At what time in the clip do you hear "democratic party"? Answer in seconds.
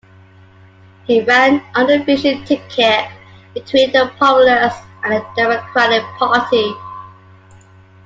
5.35-6.73